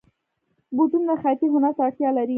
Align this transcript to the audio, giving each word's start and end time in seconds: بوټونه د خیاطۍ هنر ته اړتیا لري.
بوټونه 0.75 1.13
د 1.17 1.19
خیاطۍ 1.21 1.47
هنر 1.53 1.71
ته 1.77 1.81
اړتیا 1.87 2.09
لري. 2.17 2.29